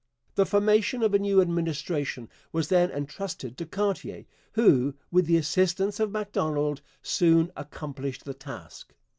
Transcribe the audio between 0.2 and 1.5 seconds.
The formation of a new